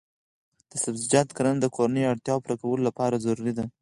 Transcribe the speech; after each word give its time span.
د 0.71 0.73
سبزیجاتو 0.83 1.35
کرنه 1.37 1.57
د 1.61 1.67
کورنیو 1.75 2.11
اړتیاوو 2.13 2.43
پوره 2.43 2.55
کولو 2.61 2.81
لپاره 2.89 3.21
ضروري 3.25 3.53
ده. 3.57 3.65